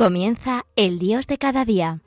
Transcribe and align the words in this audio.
Comienza 0.00 0.62
El 0.76 0.98
Dios 0.98 1.26
de 1.26 1.36
cada 1.36 1.66
día. 1.66 1.98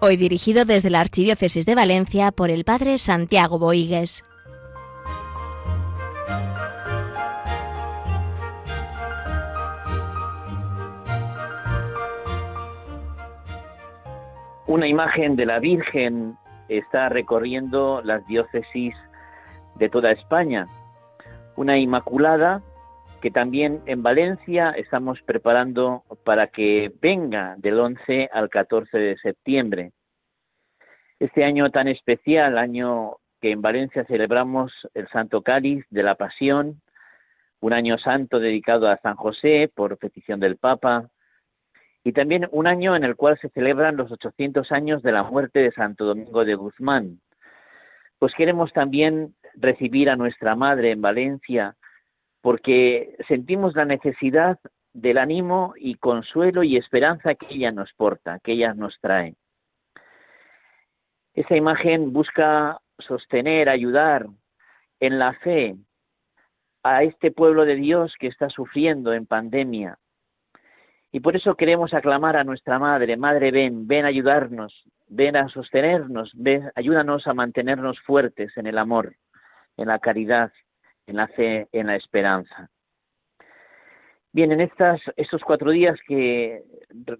Hoy 0.00 0.16
dirigido 0.16 0.64
desde 0.64 0.90
la 0.90 0.98
Archidiócesis 0.98 1.64
de 1.64 1.76
Valencia 1.76 2.32
por 2.32 2.50
el 2.50 2.64
Padre 2.64 2.98
Santiago 2.98 3.56
Boigues. 3.60 4.24
Una 14.66 14.88
imagen 14.88 15.36
de 15.36 15.46
la 15.46 15.60
Virgen 15.60 16.36
está 16.68 17.10
recorriendo 17.10 18.02
las 18.02 18.26
diócesis 18.26 18.96
de 19.76 19.88
toda 19.88 20.10
España. 20.10 20.66
Una 21.54 21.78
Inmaculada 21.78 22.60
que 23.22 23.30
también 23.30 23.82
en 23.86 24.02
Valencia 24.02 24.70
estamos 24.76 25.22
preparando 25.22 26.02
para 26.24 26.48
que 26.48 26.92
venga 27.00 27.54
del 27.56 27.78
11 27.78 28.28
al 28.32 28.50
14 28.50 28.98
de 28.98 29.16
septiembre. 29.16 29.92
Este 31.20 31.44
año 31.44 31.70
tan 31.70 31.86
especial, 31.86 32.58
año 32.58 33.18
que 33.40 33.52
en 33.52 33.62
Valencia 33.62 34.04
celebramos 34.06 34.72
el 34.94 35.06
Santo 35.08 35.42
Cáliz 35.42 35.86
de 35.88 36.02
la 36.02 36.16
Pasión, 36.16 36.82
un 37.60 37.72
año 37.72 37.96
santo 37.96 38.40
dedicado 38.40 38.88
a 38.88 38.96
San 38.96 39.14
José 39.14 39.70
por 39.72 39.98
petición 39.98 40.40
del 40.40 40.56
Papa, 40.56 41.08
y 42.02 42.12
también 42.12 42.48
un 42.50 42.66
año 42.66 42.96
en 42.96 43.04
el 43.04 43.14
cual 43.14 43.38
se 43.38 43.50
celebran 43.50 43.96
los 43.96 44.10
800 44.10 44.72
años 44.72 45.00
de 45.04 45.12
la 45.12 45.22
muerte 45.22 45.60
de 45.60 45.70
Santo 45.70 46.04
Domingo 46.04 46.44
de 46.44 46.56
Guzmán. 46.56 47.20
Pues 48.18 48.34
queremos 48.34 48.72
también 48.72 49.36
recibir 49.54 50.10
a 50.10 50.16
nuestra 50.16 50.56
Madre 50.56 50.90
en 50.90 51.00
Valencia 51.00 51.76
porque 52.42 53.16
sentimos 53.28 53.74
la 53.74 53.86
necesidad 53.86 54.58
del 54.92 55.16
ánimo 55.16 55.72
y 55.76 55.94
consuelo 55.94 56.62
y 56.62 56.76
esperanza 56.76 57.34
que 57.34 57.46
ella 57.48 57.72
nos 57.72 57.92
porta, 57.94 58.40
que 58.40 58.52
ella 58.52 58.74
nos 58.74 58.98
trae. 59.00 59.36
Esa 61.32 61.56
imagen 61.56 62.12
busca 62.12 62.78
sostener, 62.98 63.70
ayudar 63.70 64.26
en 65.00 65.18
la 65.18 65.32
fe 65.32 65.76
a 66.82 67.04
este 67.04 67.30
pueblo 67.30 67.64
de 67.64 67.76
Dios 67.76 68.14
que 68.18 68.26
está 68.26 68.50
sufriendo 68.50 69.14
en 69.14 69.24
pandemia. 69.24 69.98
Y 71.10 71.20
por 71.20 71.36
eso 71.36 71.54
queremos 71.54 71.94
aclamar 71.94 72.36
a 72.36 72.44
nuestra 72.44 72.78
Madre, 72.78 73.16
Madre 73.16 73.50
ven, 73.50 73.86
ven 73.86 74.04
a 74.04 74.08
ayudarnos, 74.08 74.84
ven 75.08 75.36
a 75.36 75.48
sostenernos, 75.48 76.32
ven, 76.34 76.70
ayúdanos 76.74 77.26
a 77.26 77.34
mantenernos 77.34 78.00
fuertes 78.00 78.56
en 78.56 78.66
el 78.66 78.78
amor, 78.78 79.14
en 79.76 79.88
la 79.88 79.98
caridad, 79.98 80.52
en 81.06 81.16
la 81.16 81.28
fe, 81.28 81.68
en 81.72 81.86
la 81.86 81.96
esperanza. 81.96 82.70
Bien, 84.34 84.50
en 84.50 84.62
estas, 84.62 85.00
estos 85.16 85.42
cuatro 85.42 85.70
días 85.70 85.98
que, 86.06 86.62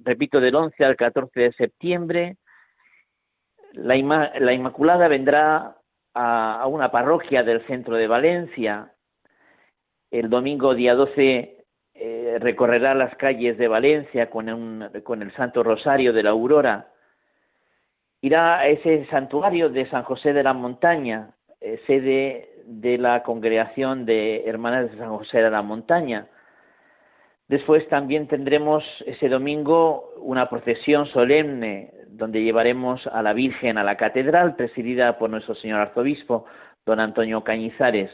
repito, 0.02 0.40
del 0.40 0.54
11 0.54 0.82
al 0.84 0.96
14 0.96 1.40
de 1.40 1.52
septiembre, 1.52 2.36
la, 3.74 3.96
Inmaculada 3.96 5.08
vendrá 5.08 5.76
a, 6.14 6.66
una 6.66 6.90
parroquia 6.90 7.42
del 7.42 7.66
centro 7.66 7.96
de 7.96 8.06
Valencia. 8.06 8.94
El 10.10 10.30
domingo 10.30 10.74
día 10.74 10.94
12 10.94 11.64
eh, 11.94 12.36
recorrerá 12.40 12.94
las 12.94 13.14
calles 13.16 13.58
de 13.58 13.68
Valencia 13.68 14.30
con, 14.30 14.90
con 15.02 15.20
el 15.20 15.34
Santo 15.34 15.62
Rosario 15.62 16.14
de 16.14 16.22
la 16.22 16.30
Aurora. 16.30 16.88
Irá 18.22 18.60
a 18.60 18.68
ese 18.68 19.06
santuario 19.06 19.68
de 19.68 19.88
San 19.90 20.04
José 20.04 20.32
de 20.32 20.44
la 20.44 20.54
Montaña, 20.54 21.34
eh, 21.62 21.80
sede 21.86 22.50
de 22.66 22.98
la 22.98 23.22
congregación 23.22 24.04
de 24.04 24.44
Hermanas 24.46 24.90
de 24.90 24.98
San 24.98 25.16
José 25.16 25.38
de 25.38 25.50
la 25.50 25.62
Montaña. 25.62 26.28
Después 27.48 27.88
también 27.88 28.28
tendremos 28.28 28.84
ese 29.06 29.28
domingo 29.28 30.12
una 30.16 30.48
procesión 30.48 31.06
solemne 31.06 31.92
donde 32.08 32.42
llevaremos 32.42 33.06
a 33.06 33.22
la 33.22 33.32
Virgen 33.32 33.78
a 33.78 33.84
la 33.84 33.96
catedral 33.96 34.56
presidida 34.56 35.18
por 35.18 35.30
nuestro 35.30 35.54
señor 35.54 35.80
arzobispo, 35.80 36.46
don 36.84 37.00
Antonio 37.00 37.42
Cañizares. 37.42 38.10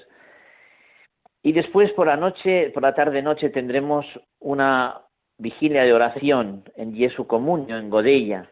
Y 1.43 1.53
después 1.53 1.91
por 1.93 2.07
la 2.07 2.17
noche, 2.17 2.71
por 2.71 2.83
la 2.83 2.95
tarde 2.95 3.23
noche 3.23 3.51
tendremos 3.51 4.07
una 4.41 5.03
vigilia 5.39 5.85
de 5.85 5.93
oración 5.93 6.65
en 6.77 6.95
Jesu 6.95 7.27
Comunio, 7.27 7.79
en 7.79 7.91
Godella, 7.91 8.51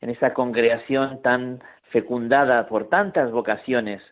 en 0.00 0.10
esta 0.10 0.34
congregación 0.34 1.22
tan 1.22 1.62
fecundada 1.90 2.66
por 2.66 2.88
tantas 2.88 3.30
vocaciones, 3.30 4.02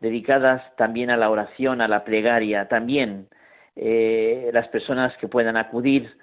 dedicadas 0.00 0.62
también 0.76 1.10
a 1.10 1.16
la 1.16 1.30
oración, 1.30 1.80
a 1.80 1.88
la 1.88 2.04
plegaria, 2.04 2.68
también 2.68 3.28
eh, 3.76 4.50
las 4.52 4.68
personas 4.68 5.16
que 5.18 5.28
puedan 5.28 5.56
acudir 5.56 6.16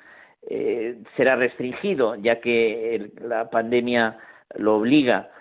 eh, 0.49 0.97
será 1.17 1.35
restringido, 1.35 2.15
ya 2.15 2.39
que 2.39 3.11
la 3.21 3.49
pandemia 3.49 4.17
lo 4.55 4.77
obliga. 4.77 5.31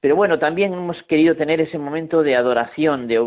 Pero 0.00 0.16
bueno, 0.16 0.38
también 0.38 0.72
hemos 0.72 1.02
querido 1.04 1.36
tener 1.36 1.60
ese 1.60 1.78
momento 1.78 2.22
de 2.22 2.36
adoración, 2.36 3.08
de, 3.08 3.18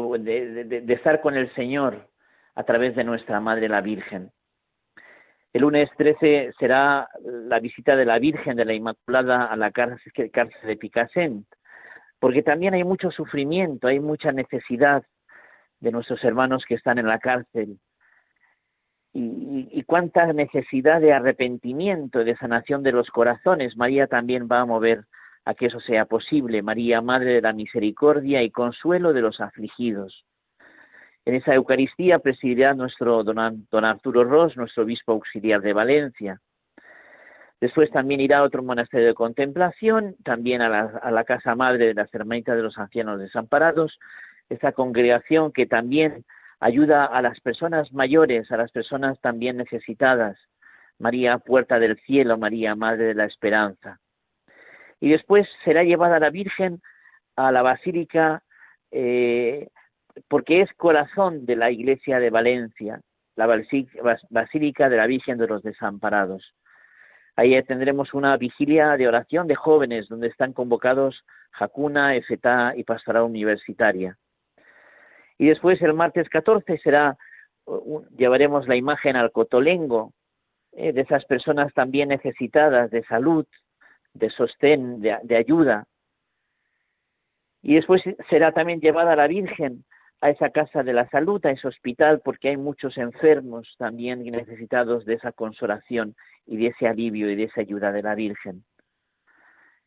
de 0.64 0.94
estar 0.94 1.22
con 1.22 1.36
el 1.36 1.54
Señor 1.56 2.08
a 2.56 2.64
través 2.64 2.96
de 2.96 3.04
nuestra 3.04 3.40
Madre 3.40 3.68
la 3.68 3.82
Virgen. 3.82 4.32
El 5.52 5.62
lunes 5.62 5.90
13 5.98 6.52
será 6.60 7.10
la 7.24 7.60
visita 7.60 7.96
de 7.96 8.06
la 8.06 8.20
Virgen 8.20 8.56
de 8.56 8.66
la 8.66 8.74
Inmaculada 8.74 9.46
a 9.46 9.56
la 9.56 9.72
cárcel, 9.72 10.12
de 10.64 10.78
Picassent, 10.78 11.48
porque 12.20 12.44
también 12.44 12.74
hay 12.74 12.84
mucho 12.84 13.12
sufrimiento, 13.12 13.88
hay 13.88 14.00
mucha 14.00 14.32
necesidad 14.32 15.04
de 15.80 15.92
nuestros 15.92 16.24
hermanos 16.24 16.66
que 16.68 16.76
están 16.76 16.98
en 16.98 17.08
la 17.08 17.20
cárcel. 17.20 17.80
Y, 19.12 19.84
cuánta 19.84 20.32
necesidad 20.34 21.02
de 21.02 21.14
arrepentimiento, 21.14 22.24
de 22.24 22.38
sanación 22.38 22.84
de 22.84 22.92
los 22.92 23.10
corazones. 23.10 23.76
María 23.76 24.06
también 24.06 24.48
va 24.50 24.60
a 24.60 24.66
mover 24.66 25.06
a 25.46 25.56
que 25.56 25.66
eso 25.66 25.80
sea 25.80 26.06
posible. 26.06 26.62
María, 26.62 27.02
Madre 27.02 27.34
de 27.34 27.42
la 27.42 27.54
Misericordia 27.54 28.44
y 28.44 28.52
Consuelo 28.52 29.12
de 29.12 29.22
los 29.22 29.42
afligidos. 29.42 30.26
En 31.26 31.36
esa 31.36 31.56
Eucaristía 31.56 32.20
presidirá 32.20 32.76
nuestro 32.76 33.24
don, 33.24 33.68
don 33.72 33.86
Arturo 33.86 34.24
Ross, 34.24 34.56
nuestro 34.58 34.84
obispo 34.84 35.14
auxiliar 35.14 35.62
de 35.62 35.74
Valencia. 35.74 36.40
Después 37.62 37.92
también 37.92 38.22
irá 38.22 38.38
a 38.38 38.44
otro 38.44 38.64
monasterio 38.64 39.08
de 39.08 39.14
contemplación, 39.14 40.16
también 40.24 40.62
a 40.62 41.12
la, 41.12 41.24
Casa 41.26 41.56
Madre 41.56 41.88
de 41.88 41.94
las 41.94 42.14
Hermanitas 42.14 42.56
de 42.56 42.64
los 42.64 42.78
Ancianos 42.78 43.20
Desamparados, 43.20 44.00
esta 44.48 44.72
congregación 44.72 45.52
que 45.52 45.66
también 45.66 46.26
ayuda 46.62 47.06
a 47.06 47.22
las 47.22 47.40
personas 47.42 47.92
mayores, 47.92 48.50
a 48.52 48.58
las 48.58 48.72
personas 48.72 49.20
también 49.20 49.58
necesitadas. 49.58 50.38
María, 51.00 51.38
puerta 51.38 51.80
del 51.80 51.98
cielo, 52.02 52.38
María, 52.38 52.76
Madre 52.76 53.06
de 53.06 53.14
la 53.14 53.26
Esperanza. 53.26 54.00
Y 55.00 55.10
después 55.10 55.48
será 55.64 55.84
llevada 55.84 56.20
la 56.20 56.30
Virgen 56.30 56.82
a 57.36 57.52
la 57.52 57.62
Basílica, 57.62 58.44
eh, 58.92 59.70
porque 60.28 60.62
es 60.62 60.74
corazón 60.74 61.46
de 61.46 61.56
la 61.56 61.72
Iglesia 61.72 62.20
de 62.20 62.30
Valencia, 62.30 63.02
la 63.36 63.48
Basílica 64.30 64.90
de 64.90 64.98
la 64.98 65.08
Virgen 65.08 65.38
de 65.38 65.48
los 65.48 65.64
Desamparados. 65.64 66.54
Ahí 67.40 67.64
tendremos 67.64 68.14
una 68.14 68.36
vigilia 68.36 68.98
de 68.98 69.08
oración 69.08 69.48
de 69.48 69.56
jóvenes 69.56 70.10
donde 70.10 70.28
están 70.28 70.52
convocados 70.52 71.24
Jacuna, 71.52 72.14
EFETA 72.14 72.74
y 72.76 72.84
Pastoral 72.84 73.24
Universitaria. 73.24 74.18
Y 75.38 75.48
después 75.48 75.82
el 75.82 75.94
martes 75.94 76.28
14 76.28 76.80
será 76.80 77.18
llevaremos 78.18 78.68
la 78.68 78.76
imagen 78.76 79.16
al 79.16 79.32
Cotolengo 79.32 80.12
eh, 80.74 80.92
de 80.92 81.00
esas 81.00 81.24
personas 81.24 81.74
también 81.74 82.10
necesitadas 82.10 82.92
de 82.92 83.06
salud, 83.06 83.48
de 84.14 84.30
sostén, 84.32 85.00
de 85.00 85.38
ayuda. 85.38 85.86
Y 87.62 87.76
después 87.76 88.04
será 88.30 88.52
también 88.52 88.82
llevada 88.82 89.16
la 89.16 89.28
Virgen 89.28 89.86
a 90.20 90.30
esa 90.30 90.50
casa 90.50 90.84
de 90.84 90.92
la 90.92 91.08
salud, 91.08 91.46
a 91.46 91.52
ese 91.52 91.70
hospital, 91.70 92.20
porque 92.20 92.50
hay 92.50 92.58
muchos 92.58 92.98
enfermos 92.98 93.76
también 93.78 94.24
necesitados 94.24 95.06
de 95.06 95.14
esa 95.14 95.32
consolación 95.32 96.16
y 96.50 96.58
de 96.58 96.68
ese 96.68 96.88
alivio 96.88 97.30
y 97.30 97.36
de 97.36 97.44
esa 97.44 97.62
ayuda 97.62 97.92
de 97.92 98.02
la 98.02 98.16
Virgen. 98.16 98.64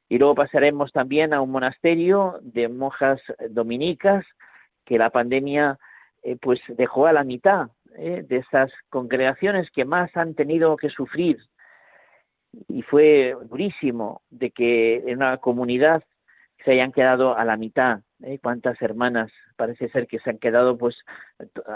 Y 0.09 0.19
luego 0.19 0.37
pasaremos 0.37 0.93
también 0.93 1.35
a 1.35 1.41
un 1.41 1.51
monasterio 1.51 2.39
de 2.41 2.69
monjas 2.69 3.21
dominicas 3.51 4.25
que 4.85 4.97
la 4.97 5.11
pandemia 5.11 5.79
eh, 6.23 6.37
pues 6.41 6.61
dejó 6.69 7.07
a 7.07 7.13
la 7.13 7.25
mitad 7.25 7.71
eh, 7.97 8.25
de 8.29 8.37
esas 8.37 8.71
congregaciones 8.91 9.71
que 9.73 9.85
más 9.85 10.17
han 10.17 10.35
tenido 10.35 10.77
que 10.77 10.89
sufrir. 10.89 11.39
Y 12.69 12.83
fue 12.83 13.35
durísimo 13.49 14.23
de 14.31 14.51
que 14.51 14.97
en 15.07 15.17
una 15.17 15.39
comunidad 15.39 16.05
se 16.65 16.73
hayan 16.73 16.93
quedado 16.93 17.37
a 17.37 17.45
la 17.45 17.57
mitad. 17.57 18.03
¿eh? 18.23 18.39
¿Cuántas 18.41 18.81
hermanas? 18.83 19.33
Parece 19.57 19.89
ser 19.89 20.07
que 20.07 20.21
se 20.21 20.31
han 20.31 20.39
quedado 20.39 20.79
pues 20.79 20.97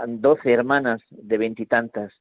doce 0.06 0.52
hermanas 0.52 1.02
de 1.10 1.38
veintitantas. 1.38 2.12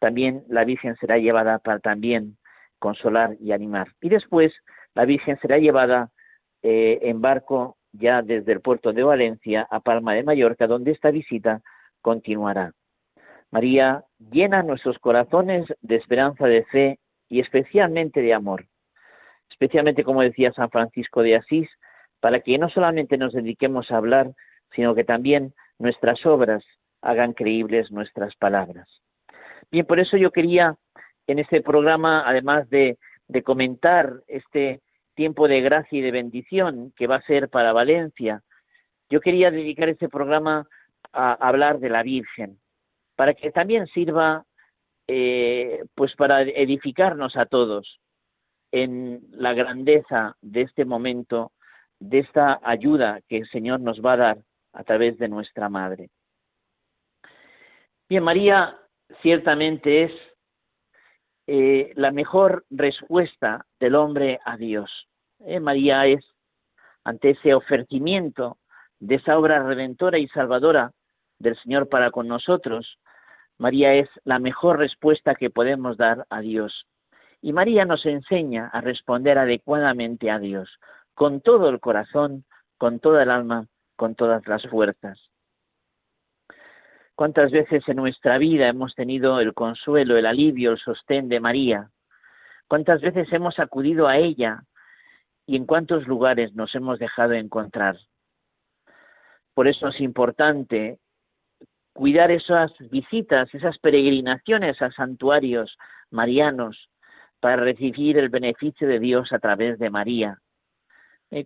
También 0.00 0.44
la 0.48 0.64
Virgen 0.64 0.96
será 0.96 1.18
llevada 1.18 1.58
para 1.58 1.80
también 1.80 2.36
consolar 2.78 3.36
y 3.40 3.52
animar. 3.52 3.88
Y 4.00 4.08
después 4.08 4.52
la 4.94 5.04
Virgen 5.04 5.38
será 5.40 5.58
llevada 5.58 6.10
eh, 6.62 6.98
en 7.02 7.20
barco 7.20 7.76
ya 7.92 8.22
desde 8.22 8.52
el 8.52 8.60
puerto 8.60 8.92
de 8.92 9.02
Valencia 9.02 9.66
a 9.70 9.80
Palma 9.80 10.14
de 10.14 10.22
Mallorca, 10.22 10.66
donde 10.66 10.92
esta 10.92 11.10
visita 11.10 11.62
continuará. 12.00 12.72
María 13.50 14.04
llena 14.18 14.62
nuestros 14.62 14.98
corazones 14.98 15.66
de 15.80 15.96
esperanza, 15.96 16.46
de 16.46 16.64
fe 16.64 16.98
y 17.28 17.40
especialmente 17.40 18.20
de 18.20 18.34
amor. 18.34 18.66
Especialmente, 19.50 20.04
como 20.04 20.22
decía 20.22 20.52
San 20.52 20.70
Francisco 20.70 21.22
de 21.22 21.36
Asís, 21.36 21.68
para 22.20 22.40
que 22.40 22.58
no 22.58 22.68
solamente 22.68 23.16
nos 23.16 23.32
dediquemos 23.32 23.90
a 23.90 23.96
hablar, 23.96 24.32
sino 24.74 24.94
que 24.94 25.04
también 25.04 25.54
nuestras 25.78 26.24
obras 26.26 26.64
hagan 27.00 27.32
creíbles 27.32 27.90
nuestras 27.90 28.34
palabras. 28.36 28.88
Bien, 29.70 29.84
por 29.84 30.00
eso 30.00 30.16
yo 30.16 30.30
quería 30.30 30.76
en 31.26 31.38
este 31.38 31.60
programa, 31.60 32.22
además 32.26 32.68
de, 32.70 32.98
comentar 33.44 34.22
este 34.26 34.80
tiempo 35.14 35.46
de 35.46 35.60
gracia 35.60 35.98
y 35.98 36.02
de 36.02 36.10
bendición 36.10 36.92
que 36.96 37.06
va 37.06 37.16
a 37.16 37.22
ser 37.22 37.50
para 37.50 37.74
Valencia, 37.74 38.42
yo 39.10 39.20
quería 39.20 39.50
dedicar 39.50 39.88
este 39.90 40.08
programa 40.08 40.66
a 41.12 41.32
hablar 41.34 41.78
de 41.78 41.90
la 41.90 42.02
Virgen, 42.02 42.58
para 43.14 43.34
que 43.34 43.50
también 43.50 43.86
sirva 43.88 44.44
eh, 45.06 45.84
pues 45.94 46.14
para 46.16 46.42
edificarnos 46.42 47.36
a 47.36 47.46
todos 47.46 48.00
en 48.72 49.20
la 49.32 49.52
grandeza 49.52 50.36
de 50.40 50.62
este 50.62 50.84
momento, 50.84 51.52
de 52.00 52.20
esta 52.20 52.60
ayuda 52.62 53.20
que 53.28 53.38
el 53.38 53.48
Señor 53.50 53.80
nos 53.80 54.00
va 54.00 54.14
a 54.14 54.18
dar 54.18 54.38
a 54.72 54.84
través 54.84 55.18
de 55.18 55.28
nuestra 55.28 55.68
Madre. 55.68 56.10
Bien, 58.08 58.22
María 58.22 58.78
ciertamente 59.22 60.04
es 60.04 60.12
eh, 61.46 61.92
la 61.94 62.10
mejor 62.10 62.64
respuesta 62.70 63.66
del 63.80 63.94
hombre 63.94 64.38
a 64.44 64.56
Dios. 64.56 65.08
Eh, 65.40 65.60
María 65.60 66.06
es, 66.06 66.24
ante 67.04 67.30
ese 67.30 67.54
ofrecimiento 67.54 68.58
de 69.00 69.16
esa 69.16 69.38
obra 69.38 69.62
redentora 69.62 70.18
y 70.18 70.28
salvadora 70.28 70.92
del 71.38 71.56
Señor 71.62 71.88
para 71.88 72.10
con 72.10 72.28
nosotros, 72.28 72.98
María 73.56 73.94
es 73.94 74.08
la 74.24 74.38
mejor 74.38 74.78
respuesta 74.78 75.34
que 75.34 75.50
podemos 75.50 75.96
dar 75.96 76.26
a 76.30 76.40
Dios. 76.40 76.86
Y 77.40 77.52
María 77.52 77.84
nos 77.84 78.04
enseña 78.06 78.68
a 78.68 78.80
responder 78.80 79.38
adecuadamente 79.38 80.30
a 80.30 80.38
Dios, 80.38 80.78
con 81.14 81.40
todo 81.40 81.68
el 81.68 81.80
corazón, 81.80 82.44
con 82.76 83.00
toda 83.00 83.22
el 83.22 83.30
alma, 83.30 83.66
con 83.96 84.14
todas 84.14 84.46
las 84.46 84.66
fuerzas. 84.66 85.27
¿Cuántas 87.18 87.50
veces 87.50 87.82
en 87.88 87.96
nuestra 87.96 88.38
vida 88.38 88.68
hemos 88.68 88.94
tenido 88.94 89.40
el 89.40 89.52
consuelo, 89.52 90.16
el 90.16 90.24
alivio, 90.24 90.70
el 90.70 90.78
sostén 90.78 91.28
de 91.28 91.40
María? 91.40 91.90
¿Cuántas 92.68 93.00
veces 93.00 93.26
hemos 93.32 93.58
acudido 93.58 94.06
a 94.06 94.18
ella 94.18 94.62
y 95.44 95.56
en 95.56 95.66
cuántos 95.66 96.06
lugares 96.06 96.54
nos 96.54 96.72
hemos 96.76 97.00
dejado 97.00 97.32
encontrar? 97.32 97.98
Por 99.52 99.66
eso 99.66 99.88
es 99.88 100.00
importante 100.00 101.00
cuidar 101.92 102.30
esas 102.30 102.70
visitas, 102.88 103.52
esas 103.52 103.76
peregrinaciones 103.80 104.80
a 104.80 104.92
santuarios 104.92 105.76
marianos 106.12 106.88
para 107.40 107.56
recibir 107.56 108.16
el 108.16 108.28
beneficio 108.28 108.86
de 108.86 109.00
Dios 109.00 109.32
a 109.32 109.40
través 109.40 109.80
de 109.80 109.90
María. 109.90 110.38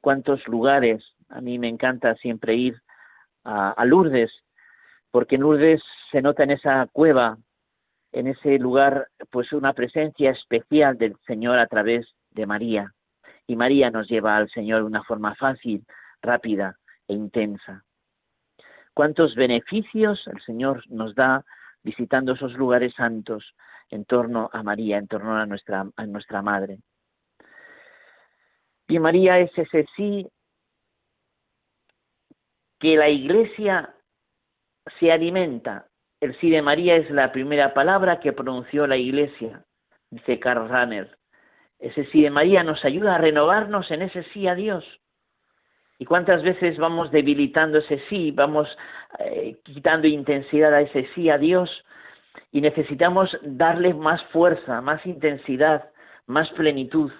Cuántos 0.02 0.46
lugares, 0.48 1.02
a 1.30 1.40
mí 1.40 1.58
me 1.58 1.68
encanta 1.68 2.14
siempre 2.16 2.56
ir 2.56 2.82
a, 3.44 3.82
Lourdes, 3.86 4.30
porque 5.12 5.36
en 5.36 5.42
Lourdes 5.42 5.80
se 6.10 6.20
nota 6.20 6.42
en 6.42 6.50
esa 6.50 6.88
cueva, 6.92 7.38
en 8.10 8.26
ese 8.26 8.58
lugar, 8.58 9.06
pues 9.30 9.52
una 9.52 9.72
presencia 9.72 10.32
especial 10.32 10.98
del 10.98 11.16
Señor 11.26 11.60
a 11.60 11.68
través 11.68 12.12
de 12.30 12.46
María. 12.46 12.92
Y 13.46 13.54
María 13.54 13.90
nos 13.92 14.08
lleva 14.08 14.36
al 14.36 14.50
Señor 14.50 14.80
de 14.80 14.86
una 14.86 15.04
forma 15.04 15.36
fácil, 15.36 15.86
rápida 16.20 16.76
e 17.06 17.14
intensa 17.14 17.84
cuántos 18.94 19.34
beneficios 19.34 20.26
el 20.26 20.40
Señor 20.42 20.82
nos 20.88 21.14
da 21.14 21.44
visitando 21.82 22.32
esos 22.32 22.52
lugares 22.54 22.94
santos 22.94 23.54
en 23.90 24.04
torno 24.04 24.48
a 24.52 24.62
María, 24.62 24.98
en 24.98 25.08
torno 25.08 25.36
a 25.36 25.46
nuestra, 25.46 25.86
a 25.96 26.06
nuestra 26.06 26.42
Madre. 26.42 26.78
Y 28.88 28.98
María 28.98 29.38
es 29.38 29.50
ese 29.56 29.86
sí 29.96 30.26
que 32.78 32.96
la 32.96 33.08
Iglesia 33.08 33.94
se 34.98 35.12
alimenta. 35.12 35.86
El 36.20 36.38
sí 36.38 36.50
de 36.50 36.62
María 36.62 36.96
es 36.96 37.10
la 37.10 37.32
primera 37.32 37.74
palabra 37.74 38.20
que 38.20 38.32
pronunció 38.32 38.86
la 38.86 38.96
Iglesia, 38.96 39.64
dice 40.10 40.38
Karl 40.38 40.68
Rahner. 40.68 41.18
Ese 41.78 42.04
sí 42.06 42.22
de 42.22 42.30
María 42.30 42.62
nos 42.62 42.84
ayuda 42.84 43.16
a 43.16 43.18
renovarnos 43.18 43.90
en 43.90 44.02
ese 44.02 44.22
sí 44.32 44.46
a 44.46 44.54
Dios. 44.54 44.84
¿Y 45.98 46.04
cuántas 46.04 46.42
veces 46.42 46.78
vamos 46.78 47.10
debilitando 47.10 47.78
ese 47.78 48.00
sí, 48.08 48.30
vamos 48.30 48.68
eh, 49.18 49.56
quitando 49.64 50.06
intensidad 50.06 50.72
a 50.74 50.80
ese 50.80 51.08
sí 51.14 51.28
a 51.28 51.38
Dios 51.38 51.84
y 52.50 52.60
necesitamos 52.60 53.36
darle 53.42 53.94
más 53.94 54.22
fuerza, 54.26 54.80
más 54.80 55.04
intensidad, 55.06 55.90
más 56.26 56.50
plenitud? 56.50 57.12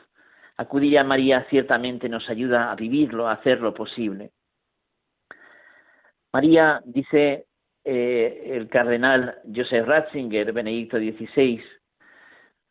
Acudir 0.57 0.99
a 0.99 1.05
María 1.05 1.47
ciertamente 1.51 2.09
nos 2.09 2.29
ayuda 2.31 2.71
a 2.71 2.77
vivirlo, 2.77 3.27
a 3.29 3.33
hacerlo 3.33 3.75
posible. 3.75 4.31
María, 6.33 6.81
dice 6.85 7.47
eh, 7.85 8.51
el 8.53 8.69
cardenal 8.69 9.39
Joseph 9.55 9.87
Ratzinger, 9.87 10.53
Benedicto 10.53 10.99
XVI, 10.99 11.63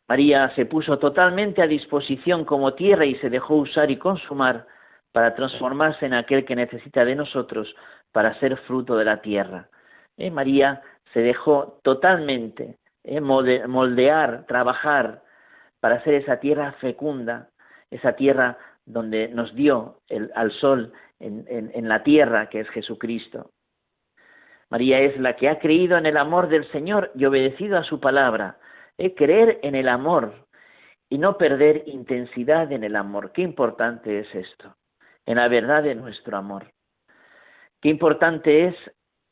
María 0.08 0.54
se 0.56 0.66
puso 0.66 1.00
totalmente 1.00 1.62
a 1.62 1.68
disposición 1.68 2.44
como 2.44 2.74
tierra 2.74 3.06
y 3.06 3.16
se 3.16 3.30
dejó 3.30 3.56
usar 3.56 3.92
y 3.92 3.98
consumar 3.98 4.68
para 5.14 5.36
transformarse 5.36 6.06
en 6.06 6.14
aquel 6.14 6.44
que 6.46 6.56
necesita 6.56 7.06
de 7.06 7.16
nosotros 7.16 7.74
para 8.12 8.38
ser 8.40 8.58
fruto 8.58 8.98
de 8.98 9.06
la 9.06 9.22
tierra. 9.22 9.70
Eh, 10.18 10.30
María 10.30 10.82
se 11.14 11.22
dejó 11.22 11.80
totalmente 11.84 12.78
eh, 13.04 13.22
moldear, 13.22 14.46
trabajar 14.48 15.24
para 15.80 16.04
ser 16.04 16.16
esa 16.16 16.40
tierra 16.40 16.74
fecunda, 16.80 17.50
esa 17.90 18.14
tierra 18.14 18.58
donde 18.86 19.30
nos 19.30 19.56
dio 19.56 20.02
el, 20.08 20.32
al 20.36 20.52
sol 20.52 20.94
en, 21.20 21.88
la 21.88 22.04
tierra 22.04 22.50
que 22.50 22.62
es 22.62 22.70
Jesucristo. 22.70 23.52
María 24.72 25.02
es 25.02 25.20
la 25.20 25.36
que 25.36 25.50
ha 25.50 25.60
creído 25.60 25.98
en 25.98 26.06
el 26.06 26.16
amor 26.16 26.48
del 26.48 26.66
Señor 26.72 27.12
y 27.14 27.26
obedecido 27.26 27.78
a 27.78 27.84
su 27.84 28.00
palabra. 28.00 28.58
Eh, 28.98 29.14
creer 29.14 29.60
en 29.64 29.76
el 29.76 29.90
amor 29.90 30.48
y 31.10 31.18
no 31.18 31.38
perder 31.38 31.84
intensidad 31.88 32.72
en 32.72 32.86
el 32.86 32.96
amor. 32.96 33.34
Qué 33.34 33.42
importante 33.42 34.20
es 34.20 34.34
esto 34.34 34.76
en 35.26 35.36
la 35.36 35.50
verdad 35.50 35.84
de 35.84 35.94
nuestro 35.94 36.38
amor. 36.38 36.72
Qué 37.82 37.90
importante 37.90 38.68
es 38.68 38.76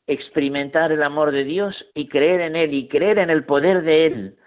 experimentar 0.06 0.92
el 0.92 1.02
amor 1.02 1.32
de 1.32 1.44
Dios 1.44 1.86
y 1.94 2.08
creer 2.08 2.42
en 2.42 2.54
Él 2.54 2.74
y 2.74 2.88
creer 2.88 3.18
en 3.18 3.30
el 3.30 3.44
poder 3.44 3.82
de 3.82 4.06
Él, 4.06 4.38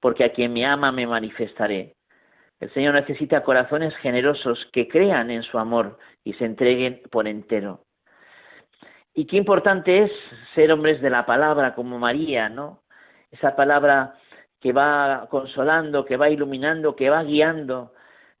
porque 0.00 0.24
a 0.24 0.32
quien 0.32 0.52
me 0.52 0.66
ama 0.66 0.92
me 0.92 1.06
manifestaré. 1.06 1.94
El 2.60 2.72
Señor 2.74 2.94
necesita 2.94 3.42
corazones 3.42 3.96
generosos 3.96 4.68
que 4.72 4.86
crean 4.86 5.30
en 5.30 5.42
su 5.44 5.58
amor 5.58 5.98
y 6.24 6.34
se 6.34 6.44
entreguen 6.44 7.00
por 7.10 7.26
entero. 7.26 7.84
Y 9.14 9.26
qué 9.26 9.36
importante 9.36 10.04
es 10.04 10.12
ser 10.54 10.72
hombres 10.72 11.00
de 11.02 11.10
la 11.10 11.26
palabra 11.26 11.74
como 11.74 11.98
María, 11.98 12.48
¿no? 12.48 12.82
Esa 13.30 13.54
palabra 13.56 14.14
que 14.60 14.72
va 14.72 15.26
consolando, 15.30 16.04
que 16.04 16.16
va 16.16 16.30
iluminando, 16.30 16.96
que 16.96 17.10
va 17.10 17.22
guiando, 17.24 17.92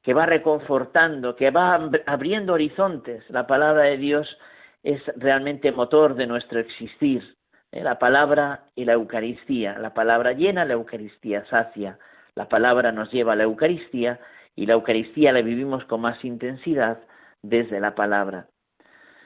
que 0.02 0.14
va 0.14 0.24
reconfortando, 0.24 1.36
que 1.36 1.50
va 1.50 1.90
abriendo 2.06 2.54
horizontes. 2.54 3.28
La 3.28 3.46
palabra 3.46 3.82
de 3.84 3.98
Dios 3.98 4.38
es 4.82 5.02
realmente 5.16 5.72
motor 5.72 6.14
de 6.14 6.26
nuestro 6.26 6.60
existir. 6.60 7.36
¿eh? 7.70 7.82
La 7.82 7.98
palabra 7.98 8.64
y 8.74 8.84
la 8.84 8.94
Eucaristía. 8.94 9.78
La 9.78 9.94
palabra 9.94 10.32
llena, 10.32 10.64
la 10.64 10.74
Eucaristía 10.74 11.44
sacia. 11.46 11.98
La 12.34 12.48
palabra 12.48 12.92
nos 12.92 13.10
lleva 13.10 13.34
a 13.34 13.36
la 13.36 13.44
Eucaristía 13.44 14.20
y 14.54 14.66
la 14.66 14.74
Eucaristía 14.74 15.32
la 15.32 15.42
vivimos 15.42 15.84
con 15.84 16.00
más 16.00 16.24
intensidad 16.24 16.98
desde 17.42 17.80
la 17.80 17.94
palabra. 17.94 18.46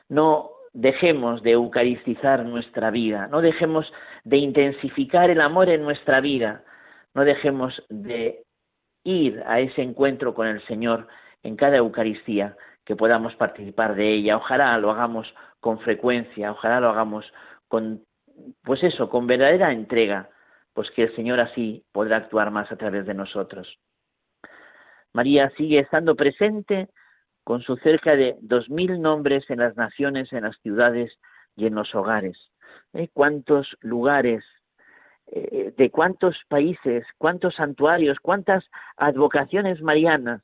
No 0.08 0.55
dejemos 0.76 1.42
de 1.42 1.52
eucaristizar 1.52 2.44
nuestra 2.44 2.90
vida, 2.90 3.28
no 3.28 3.40
dejemos 3.40 3.90
de 4.24 4.36
intensificar 4.36 5.30
el 5.30 5.40
amor 5.40 5.70
en 5.70 5.82
nuestra 5.82 6.20
vida, 6.20 6.64
no 7.14 7.24
dejemos 7.24 7.82
de 7.88 8.44
ir 9.02 9.42
a 9.46 9.60
ese 9.60 9.80
encuentro 9.80 10.34
con 10.34 10.46
el 10.46 10.62
Señor 10.66 11.08
en 11.42 11.56
cada 11.56 11.78
Eucaristía, 11.78 12.56
que 12.84 12.94
podamos 12.94 13.34
participar 13.36 13.94
de 13.94 14.12
ella. 14.12 14.36
Ojalá 14.36 14.76
lo 14.76 14.90
hagamos 14.90 15.34
con 15.60 15.80
frecuencia, 15.80 16.52
ojalá 16.52 16.78
lo 16.78 16.90
hagamos 16.90 17.24
con, 17.68 18.04
pues 18.62 18.82
eso, 18.82 19.08
con 19.08 19.26
verdadera 19.26 19.72
entrega, 19.72 20.28
pues 20.74 20.90
que 20.90 21.04
el 21.04 21.16
Señor 21.16 21.40
así 21.40 21.86
podrá 21.90 22.18
actuar 22.18 22.50
más 22.50 22.70
a 22.70 22.76
través 22.76 23.06
de 23.06 23.14
nosotros. 23.14 23.78
María 25.14 25.48
sigue 25.56 25.78
estando 25.78 26.14
presente 26.14 26.90
con 27.46 27.62
sus 27.62 27.80
cerca 27.80 28.16
de 28.16 28.36
dos 28.40 28.68
mil 28.68 29.00
nombres 29.00 29.48
en 29.50 29.60
las 29.60 29.76
naciones, 29.76 30.32
en 30.32 30.42
las 30.42 30.56
ciudades 30.62 31.16
y 31.54 31.66
en 31.66 31.76
los 31.76 31.94
hogares. 31.94 32.36
¿Eh? 32.92 33.08
¿Cuántos 33.12 33.76
lugares 33.82 34.42
eh, 35.28 35.72
de 35.76 35.90
cuántos 35.92 36.36
países, 36.48 37.06
cuántos 37.18 37.54
santuarios, 37.54 38.18
cuántas 38.20 38.64
advocaciones 38.96 39.80
marianas. 39.80 40.42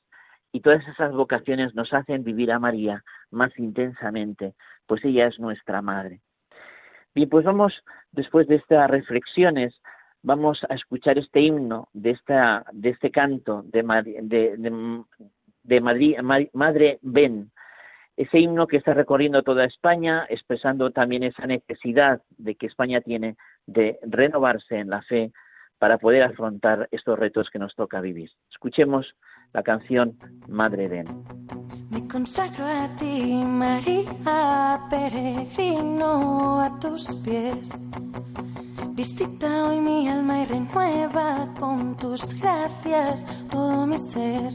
Y 0.53 0.61
todas 0.61 0.87
esas 0.87 1.13
vocaciones 1.13 1.75
nos 1.75 1.93
hacen 1.93 2.23
vivir 2.23 2.53
a 2.53 2.61
María 2.61 3.03
más 3.33 3.51
intensamente, 3.59 4.55
pues 4.87 5.05
ella 5.05 5.27
es 5.27 5.41
nuestra 5.41 5.83
madre. 5.83 6.21
Bien, 7.17 7.29
pues 7.29 7.45
vamos, 7.45 7.83
después 8.13 8.47
de 8.47 8.57
estas 8.57 8.89
reflexiones, 8.89 9.75
vamos 10.23 10.65
a 10.69 10.75
escuchar 10.75 11.19
este 11.19 11.41
himno 11.41 11.89
de, 11.93 12.11
esta, 12.11 12.65
de 12.73 12.91
este 12.91 13.11
canto 13.11 13.63
de, 13.65 13.83
de, 14.23 14.57
de 14.57 15.05
Madrid, 15.81 16.17
Madre 16.53 16.99
Ben, 17.03 17.51
ese 18.17 18.39
himno 18.39 18.67
que 18.67 18.77
está 18.77 18.95
recorriendo 18.95 19.43
toda 19.43 19.65
España, 19.65 20.27
expresando 20.29 20.91
también 20.91 21.23
esa 21.23 21.47
necesidad 21.47 22.21
de 22.37 22.55
que 22.57 22.67
España 22.67 23.01
tiene 23.01 23.37
de 23.67 23.99
renovarse 24.03 24.77
en 24.77 24.91
la 24.91 25.03
fe 25.03 25.33
para 25.79 25.99
poder 25.99 26.23
afrontar 26.23 26.89
estos 26.93 27.19
retos 27.19 27.49
que 27.51 27.59
nos 27.59 27.75
toca 27.75 28.01
vivir. 28.01 28.31
Escuchemos 28.51 29.15
la 29.53 29.63
canción 29.63 30.17
Madre 30.49 30.89
Ben. 30.89 31.07
Me 31.91 32.07
consagro 32.07 32.65
a 32.65 32.89
ti, 32.99 33.43
María, 33.45 34.81
peregrino 34.89 36.61
a 36.61 36.79
tus 36.79 37.15
pies. 37.25 37.73
Visita 38.95 39.69
hoy 39.69 39.81
mi 39.81 40.09
alma 40.09 40.43
y 40.43 40.45
renueva 40.45 41.53
con 41.59 41.97
tus 41.97 42.41
gracias 42.41 43.49
todo 43.49 43.87
mi 43.87 43.99
ser 43.99 44.53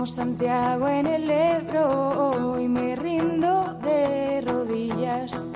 como 0.00 0.06
Santiago 0.06 0.88
en 0.88 1.06
el 1.06 1.30
Ebro, 1.30 2.52
hoy 2.52 2.66
me 2.68 2.96
rindo 2.96 3.78
de 3.82 4.40
rodillas. 4.40 5.46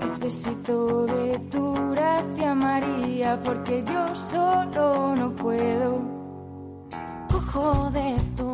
Necesito 0.00 1.04
de 1.04 1.38
tu 1.50 1.90
gracia, 1.90 2.54
María, 2.54 3.38
porque 3.44 3.84
yo 3.86 4.14
solo 4.14 5.14
no 5.14 5.36
puedo. 5.36 6.00
Cojo 7.30 7.90
de 7.90 8.16
tu 8.34 8.53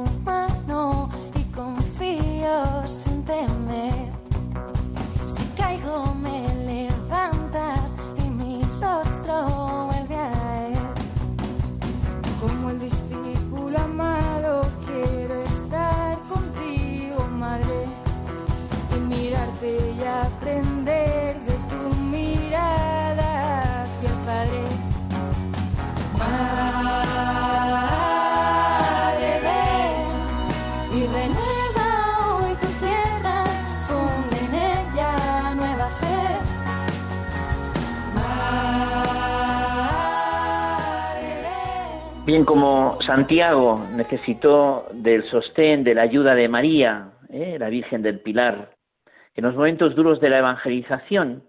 Bien, 42.30 42.44
como 42.44 43.00
Santiago 43.00 43.88
necesitó 43.96 44.88
del 44.92 45.24
sostén, 45.24 45.84
de 45.84 45.94
la 45.94 46.02
ayuda 46.02 46.34
de 46.34 46.48
María, 46.48 47.12
¿eh? 47.30 47.56
la 47.58 47.70
Virgen 47.70 48.02
del 48.02 48.20
Pilar, 48.20 48.76
en 49.34 49.44
los 49.44 49.54
momentos 49.56 49.94
duros 49.94 50.20
de 50.20 50.28
la 50.28 50.38
evangelización. 50.38 51.44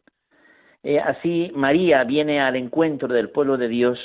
Eh, 0.81 1.00
así 1.00 1.51
María 1.53 2.05
viene 2.05 2.39
al 2.39 2.55
encuentro 2.55 3.10
del 3.10 3.29
pueblo 3.29 3.58
de 3.58 3.67
Dios 3.67 4.00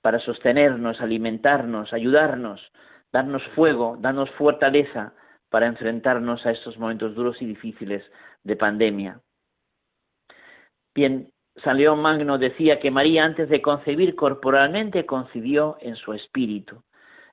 para 0.00 0.20
sostenernos, 0.20 1.00
alimentarnos, 1.00 1.92
ayudarnos, 1.92 2.70
darnos 3.14 3.44
fuego, 3.54 3.96
darnos 4.00 4.28
fortaleza 4.32 5.14
para 5.48 5.68
enfrentarnos 5.68 6.44
a 6.44 6.50
estos 6.50 6.76
momentos 6.78 7.14
duros 7.14 7.40
y 7.40 7.46
difíciles 7.46 8.02
de 8.42 8.56
pandemia. 8.56 9.20
Bien, 10.92 11.30
San 11.62 11.76
León 11.76 12.02
Magno 12.02 12.38
decía 12.38 12.80
que 12.80 12.90
María 12.90 13.24
antes 13.24 13.48
de 13.48 13.62
concebir 13.62 14.16
corporalmente 14.16 15.06
concibió 15.06 15.76
en 15.80 15.94
su 15.94 16.12
espíritu. 16.12 16.82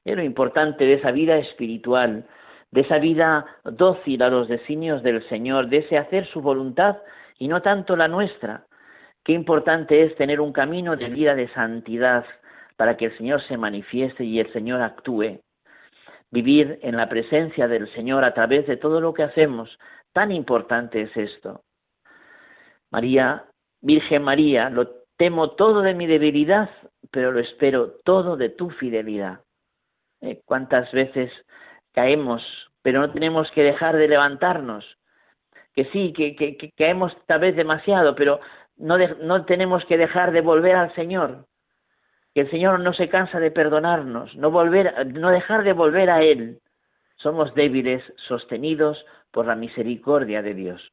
Es 0.05 0.15
lo 0.15 0.21
importante 0.21 0.85
de 0.85 0.93
esa 0.93 1.09
vida 1.09 1.37
espiritual, 1.37 2.27
de 2.69 2.81
esa 2.81 2.99
vida 2.99 3.47
dócil 3.63 4.21
a 4.21 4.29
los 4.29 4.47
designios 4.47 5.01
del 5.01 5.27
Señor, 5.29 5.67
de 5.67 5.77
ese 5.77 5.97
hacer 5.97 6.27
su 6.27 6.41
voluntad 6.41 6.97
y 7.39 7.47
no 7.47 7.63
tanto 7.63 7.95
la 7.95 8.07
nuestra. 8.07 8.67
Qué 9.23 9.33
importante 9.33 10.03
es 10.03 10.15
tener 10.15 10.41
un 10.41 10.53
camino 10.53 10.95
de 10.95 11.09
vida 11.09 11.33
de 11.33 11.47
santidad 11.53 12.23
para 12.77 12.97
que 12.97 13.05
el 13.05 13.17
Señor 13.17 13.41
se 13.47 13.57
manifieste 13.57 14.23
y 14.23 14.39
el 14.39 14.53
Señor 14.53 14.83
actúe. 14.83 15.39
Vivir 16.31 16.79
en 16.81 16.95
la 16.97 17.09
presencia 17.09 17.67
del 17.67 17.91
Señor 17.93 18.23
a 18.23 18.33
través 18.33 18.65
de 18.67 18.77
todo 18.77 19.01
lo 19.01 19.13
que 19.13 19.23
hacemos, 19.23 19.77
tan 20.13 20.31
importante 20.31 21.01
es 21.01 21.17
esto. 21.17 21.63
María, 22.89 23.45
Virgen 23.81 24.23
María, 24.23 24.69
lo 24.69 24.89
temo 25.17 25.51
todo 25.51 25.81
de 25.81 25.93
mi 25.93 26.07
debilidad, 26.07 26.69
pero 27.11 27.31
lo 27.31 27.39
espero 27.39 27.99
todo 28.03 28.37
de 28.37 28.49
tu 28.49 28.69
fidelidad. 28.69 29.41
Eh, 30.21 30.41
¿Cuántas 30.45 30.91
veces 30.91 31.31
caemos, 31.93 32.43
pero 32.81 33.01
no 33.01 33.11
tenemos 33.11 33.49
que 33.51 33.63
dejar 33.63 33.97
de 33.97 34.07
levantarnos. 34.07 34.85
Que 35.73 35.85
sí, 35.85 36.13
que, 36.13 36.35
que, 36.35 36.71
caemos 36.77 37.15
tal 37.27 37.41
vez 37.41 37.55
demasiado, 37.55 38.15
pero 38.15 38.39
no, 38.75 38.97
no 38.97 39.45
tenemos 39.45 39.85
que 39.85 39.97
dejar 39.97 40.31
de 40.31 40.41
volver 40.41 40.75
al 40.75 40.93
Señor. 40.95 41.45
Que 42.33 42.41
el 42.41 42.49
Señor 42.49 42.79
no 42.79 42.93
se 42.93 43.09
cansa 43.09 43.39
de 43.39 43.51
perdonarnos, 43.51 44.35
no, 44.35 44.51
volver, 44.51 45.07
no 45.07 45.29
dejar 45.29 45.63
de 45.63 45.73
volver 45.73 46.09
a 46.09 46.21
Él. 46.21 46.59
Somos 47.17 47.53
débiles, 47.53 48.03
sostenidos 48.27 49.05
por 49.31 49.45
la 49.45 49.55
misericordia 49.55 50.41
de 50.41 50.53
Dios. 50.53 50.91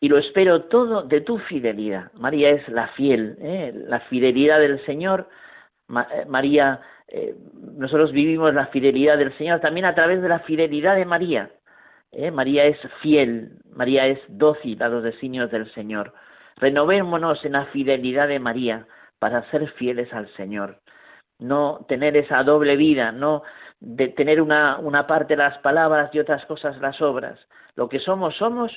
Y 0.00 0.08
lo 0.08 0.18
espero 0.18 0.64
todo 0.64 1.02
de 1.02 1.20
tu 1.20 1.38
fidelidad. 1.38 2.12
María 2.12 2.50
es 2.50 2.68
la 2.68 2.88
fiel, 2.88 3.36
¿eh? 3.40 3.72
la 3.74 4.00
fidelidad 4.00 4.60
del 4.60 4.84
Señor. 4.86 5.28
Eh, 5.88 6.24
María 6.28 6.80
eh, 7.08 7.34
nosotros 7.76 8.12
vivimos 8.12 8.54
la 8.54 8.66
fidelidad 8.66 9.18
del 9.18 9.36
Señor 9.38 9.60
también 9.60 9.86
a 9.86 9.94
través 9.94 10.22
de 10.22 10.28
la 10.28 10.40
fidelidad 10.40 10.96
de 10.96 11.04
María. 11.04 11.50
María 12.32 12.64
es 12.64 12.78
fiel, 13.02 13.58
María 13.70 14.06
es 14.06 14.18
dócil 14.28 14.82
a 14.82 14.88
los 14.88 15.02
designios 15.02 15.50
del 15.50 15.70
Señor. 15.74 16.14
Renovémonos 16.56 17.44
en 17.44 17.52
la 17.52 17.66
fidelidad 17.66 18.28
de 18.28 18.38
María 18.38 18.86
para 19.18 19.48
ser 19.50 19.70
fieles 19.72 20.12
al 20.12 20.32
Señor. 20.34 20.80
No 21.38 21.84
tener 21.88 22.16
esa 22.16 22.42
doble 22.42 22.76
vida, 22.76 23.12
no 23.12 23.42
de 23.80 24.08
tener 24.08 24.42
una, 24.42 24.78
una 24.78 25.06
parte 25.06 25.36
las 25.36 25.58
palabras 25.58 26.10
y 26.12 26.18
otras 26.18 26.44
cosas 26.46 26.78
las 26.80 27.00
obras. 27.00 27.38
Lo 27.76 27.88
que 27.88 28.00
somos, 28.00 28.36
somos 28.36 28.72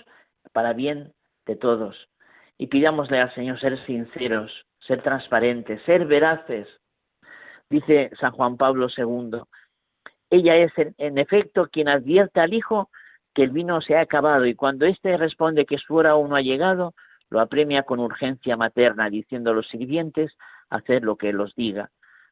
para 0.54 0.74
bien 0.74 1.14
de 1.46 1.56
todos. 1.56 2.10
Y 2.58 2.68
pidámosle 2.68 3.20
al 3.20 3.34
Señor 3.34 3.60
ser 3.60 3.84
sinceros, 3.86 4.52
ser 4.80 5.02
transparentes, 5.02 5.82
ser 5.84 6.06
veraces, 6.06 6.68
dice 7.72 8.12
San 8.20 8.32
Juan 8.32 8.58
Pablo 8.58 8.88
II. 8.96 9.42
Ella 10.30 10.56
es 10.58 10.72
en, 10.78 11.18
efecto 11.18 11.68
quien 11.72 11.90
advierte 11.90 12.40
al 12.40 12.54
hijo 12.54 12.90
que 13.34 13.44
el 13.44 13.50
vino 13.50 13.82
se 13.82 13.96
ha 13.96 14.02
acabado 14.02 14.46
y 14.46 14.56
cuando 14.56 14.86
éste 14.86 15.18
responde 15.18 15.66
que 15.66 15.78
su 15.78 15.96
hora 15.96 16.12
aún 16.12 16.30
no 16.30 16.36
ha 16.36 16.42
llegado, 16.42 16.94
lo 17.32 17.40
apremia 17.40 17.84
con 17.84 18.00
urgencia 18.00 18.56
materna, 18.58 19.10
diciendo 19.10 19.52
a 19.52 19.54
los 19.54 19.68
sirvientes 19.70 20.38
hacer 20.70 21.04
lo 21.04 21.16
que 21.16 21.34
los 21.34 21.56
diga. 21.56 21.90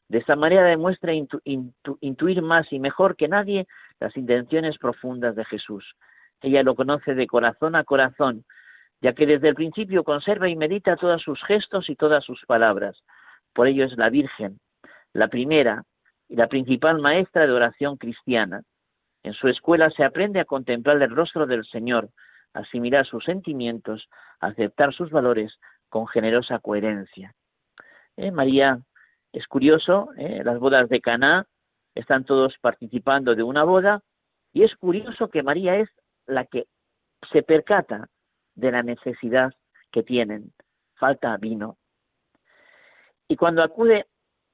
De 0.10 0.18
esta 0.18 0.36
manera 0.36 0.63
demuestra 0.63 1.13
intuir 1.13 2.41
más 2.41 2.72
y 2.72 2.79
mejor 2.79 3.15
que 3.15 3.27
nadie 3.27 3.68
las 4.00 4.15
intenciones 4.18 4.77
profundas 4.77 5.36
de 5.36 5.46
Jesús. 5.46 5.96
Ella 6.41 6.63
lo 6.63 6.75
conoce 6.75 7.15
de 7.15 7.27
corazón 7.27 7.75
a 7.75 7.84
corazón, 7.84 8.44
ya 9.01 9.13
que 9.13 9.25
desde 9.25 9.48
el 9.48 9.56
principio 9.56 10.03
conserva 10.03 10.50
y 10.50 10.56
medita 10.56 10.98
todos 10.98 11.22
sus 11.22 11.41
gestos 11.44 11.89
y 11.89 11.96
todas 11.96 12.25
sus 12.25 12.46
palabras. 12.46 13.01
Por 13.53 13.68
ello 13.68 13.86
es 13.86 13.98
la 13.98 14.10
Virgen, 14.10 14.60
la 15.13 15.29
primera 15.29 15.84
y 16.27 16.36
la 16.36 16.48
principal 16.48 17.00
maestra 17.00 17.48
de 17.48 17.53
oración 17.53 17.96
cristiana. 17.98 18.63
En 19.24 19.34
su 19.34 19.48
escuela 19.48 19.89
se 19.91 20.03
aprende 20.03 20.39
a 20.39 20.46
contemplar 20.46 21.01
el 21.01 21.15
rostro 21.15 21.46
del 21.46 21.65
Señor, 21.65 22.10
asimilar 22.53 23.06
sus 23.06 23.24
sentimientos, 23.24 24.10
aceptar 24.39 24.94
sus 24.94 25.12
valores 25.12 25.60
con 25.89 26.08
generosa 26.08 26.60
coherencia. 26.60 27.36
Eh, 28.18 28.32
María, 28.32 28.79
es 29.32 29.48
curioso, 29.48 30.10
eh, 30.18 30.41
las 30.44 30.60
bodas 30.60 30.89
de 30.89 31.01
Caná 31.01 31.46
están 31.96 32.25
todos 32.25 32.58
participando 32.60 33.36
de 33.36 33.44
una 33.44 33.63
boda 33.63 34.01
y 34.53 34.63
es 34.63 34.75
curioso 34.75 35.29
que 35.29 35.44
María 35.44 35.75
es 35.77 35.89
la 36.25 36.46
que 36.46 36.68
se 37.32 37.44
percata 37.44 38.10
de 38.56 38.72
la 38.72 38.84
necesidad 38.84 39.53
que 39.91 40.03
tienen, 40.03 40.53
falta 40.96 41.38
vino. 41.38 41.77
Y 43.27 43.36
cuando 43.36 43.63
acude 43.63 44.08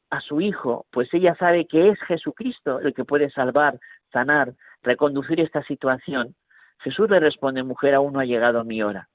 a 0.09 0.21
su 0.21 0.41
hijo, 0.41 0.85
pues 0.91 1.13
ella 1.13 1.35
sabe 1.35 1.65
que 1.65 1.89
es 1.89 1.99
Jesucristo 2.01 2.79
el 2.79 2.93
que 2.93 3.05
puede 3.05 3.29
salvar, 3.29 3.79
sanar, 4.11 4.53
reconducir 4.81 5.39
esta 5.39 5.63
situación. 5.63 6.35
Jesús 6.79 7.09
le 7.09 7.19
responde, 7.19 7.63
mujer, 7.63 7.95
aún 7.95 8.13
no 8.13 8.19
ha 8.19 8.25
llegado 8.25 8.63
mi 8.63 8.83
hora. 8.83 9.09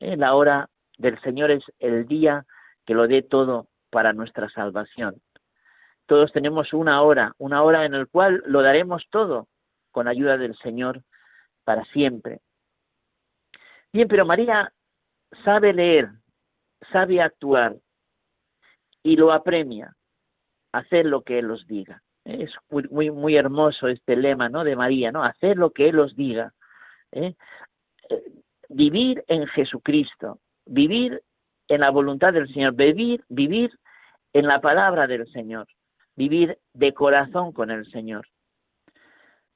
Eh, 0.00 0.16
la 0.16 0.34
hora 0.34 0.68
del 0.98 1.20
Señor 1.20 1.50
es 1.50 1.64
el 1.78 2.06
día 2.06 2.44
que 2.84 2.94
lo 2.94 3.06
dé 3.06 3.22
todo 3.22 3.68
para 3.90 4.12
nuestra 4.12 4.48
salvación. 4.48 5.20
Todos 6.06 6.32
tenemos 6.32 6.72
una 6.72 7.00
hora, 7.02 7.32
una 7.38 7.62
hora 7.62 7.84
en 7.84 7.92
la 7.92 8.06
cual 8.06 8.42
lo 8.46 8.62
daremos 8.62 9.06
todo 9.10 9.48
con 9.90 10.08
ayuda 10.08 10.36
del 10.36 10.56
Señor 10.56 11.02
para 11.64 11.84
siempre. 11.86 12.40
Bien, 13.92 14.08
pero 14.08 14.26
María 14.26 14.72
sabe 15.44 15.72
leer, 15.72 16.10
sabe 16.92 17.22
actuar 17.22 17.76
y 19.02 19.16
lo 19.16 19.32
apremia 19.32 19.94
hacer 20.72 21.06
lo 21.06 21.22
que 21.22 21.38
Él 21.38 21.50
os 21.50 21.66
diga. 21.66 22.02
Es 22.24 22.52
muy, 22.70 22.84
muy, 22.90 23.10
muy 23.10 23.36
hermoso 23.36 23.86
este 23.86 24.16
lema 24.16 24.48
¿no? 24.48 24.64
de 24.64 24.76
María, 24.76 25.12
¿no? 25.12 25.22
Hacer 25.22 25.56
lo 25.56 25.70
que 25.70 25.88
Él 25.88 26.00
os 26.00 26.16
diga. 26.16 26.52
¿Eh? 27.14 27.34
Eh, 28.10 28.22
vivir 28.68 29.24
en 29.28 29.46
Jesucristo, 29.46 30.38
vivir 30.66 31.22
en 31.68 31.80
la 31.80 31.90
voluntad 31.90 32.32
del 32.32 32.52
Señor, 32.52 32.74
vivir, 32.74 33.24
vivir 33.28 33.70
en 34.32 34.46
la 34.46 34.60
palabra 34.60 35.06
del 35.06 35.26
Señor, 35.32 35.66
vivir 36.16 36.58
de 36.74 36.92
corazón 36.92 37.52
con 37.52 37.70
el 37.70 37.90
Señor. 37.90 38.26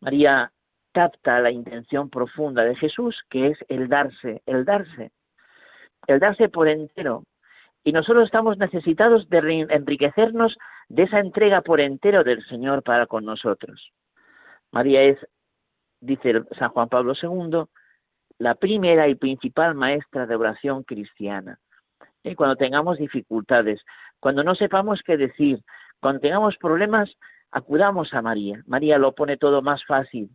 María 0.01 0.53
capta 0.93 1.41
la 1.41 1.51
intención 1.51 2.09
profunda 2.09 2.65
de 2.65 2.77
Jesús, 2.77 3.23
que 3.29 3.49
es 3.49 3.59
el 3.69 3.89
darse, 3.89 4.43
el 4.47 4.65
darse, 4.65 5.11
el 6.07 6.21
darse 6.21 6.49
por 6.49 6.69
entero. 6.69 7.25
Y 7.85 7.93
nosotros 7.93 8.25
estamos 8.25 8.59
necesitados 8.59 9.29
de 9.29 9.67
enriquecernos 9.71 10.57
de 10.89 11.05
esa 11.05 11.21
entrega 11.21 11.63
por 11.63 11.81
entero 11.81 12.25
del 12.25 12.45
Señor 12.47 12.83
para 12.83 13.07
con 13.07 13.25
nosotros. 13.25 13.93
María 14.73 15.03
es, 15.03 15.19
dice 16.01 16.43
San 16.59 16.71
Juan 16.71 16.89
Pablo 16.89 17.15
II, 17.21 17.65
la 18.39 18.55
primera 18.55 19.09
y 19.09 19.15
principal 19.15 19.75
maestra 19.75 20.27
de 20.27 20.37
oración 20.37 20.83
cristiana. 20.85 21.59
Y 22.23 22.35
cuando 22.35 22.57
tengamos 22.57 22.99
dificultades, 22.99 23.81
cuando 24.21 24.45
no 24.45 24.55
sepamos 24.55 25.03
qué 25.05 25.17
decir, 25.17 25.61
cuando 26.01 26.21
tengamos 26.21 26.57
problemas, 26.57 27.17
acudamos 27.51 28.13
a 28.15 28.23
María. 28.23 28.63
María 28.67 28.99
lo 28.99 29.15
pone 29.15 29.37
todo 29.37 29.63
más 29.63 29.85
fácil. 29.85 30.31